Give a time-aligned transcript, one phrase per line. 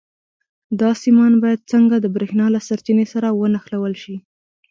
[0.79, 4.15] دا سیمان باید څنګه د برېښنا له سرچینې سره ونښلول شي؟